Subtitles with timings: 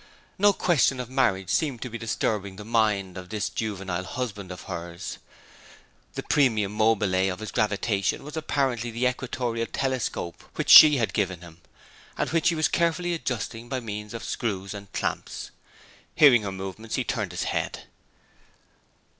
[0.39, 4.63] No question of marriage seemed to be disturbing the mind of this juvenile husband of
[4.63, 5.19] hers.
[6.15, 11.41] The primum mobile of his gravitation was apparently the equatorial telescope which she had given
[11.41, 11.61] him,
[12.17, 15.51] and which he was carefully adjusting by means of screws and clamps.
[16.15, 17.83] Hearing her movements he turned his head.